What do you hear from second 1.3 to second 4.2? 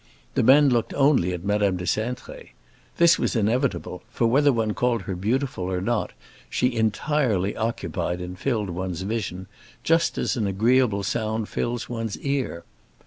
at Madame de Cintré. This was inevitable;